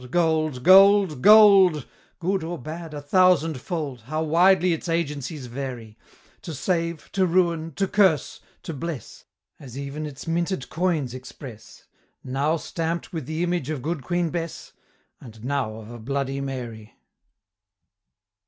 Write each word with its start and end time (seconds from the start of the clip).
Gold! 0.09 0.63
Gold! 0.63 1.21
Gold: 1.21 1.85
Good 2.17 2.43
or 2.43 2.57
bad 2.57 2.91
a 2.95 3.01
thousand 3.03 3.61
fold! 3.61 4.01
How 4.01 4.23
widely 4.23 4.73
its 4.73 4.89
agencies 4.89 5.45
vary 5.45 5.95
To 6.41 6.55
save 6.55 7.11
to 7.11 7.27
ruin 7.27 7.73
to 7.75 7.87
curse 7.87 8.39
to 8.63 8.73
bless 8.73 9.25
As 9.59 9.77
even 9.77 10.07
its 10.07 10.25
minted 10.25 10.69
coins 10.71 11.13
express, 11.13 11.85
Now 12.23 12.57
stamp'd 12.57 13.09
with 13.09 13.27
the 13.27 13.43
image 13.43 13.69
of 13.69 13.83
Good 13.83 14.01
Queen 14.01 14.31
Bess, 14.31 14.73
And 15.19 15.45
now 15.45 15.75
of 15.75 15.91
a 15.91 15.99
Bloody 15.99 16.41
Mary. 16.41 16.97